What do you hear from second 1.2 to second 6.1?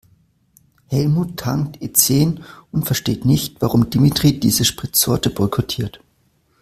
tankt E-zehn und versteht nicht, warum Dimitri diese Spritsorte boykottiert.